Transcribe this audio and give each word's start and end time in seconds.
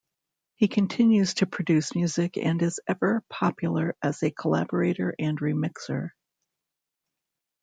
He 0.55 0.67
continues 0.67 1.35
to 1.35 1.45
produce 1.45 1.93
music 1.93 2.35
and 2.35 2.59
is 2.63 2.79
ever 2.87 3.21
popular 3.29 3.95
as 4.01 4.23
a 4.23 4.31
collaborator 4.31 5.13
and 5.19 5.39
remixer. 5.39 6.09